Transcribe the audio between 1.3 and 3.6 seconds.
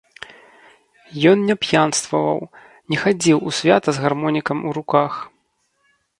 Ён не п'янстваваў, не хадзіў у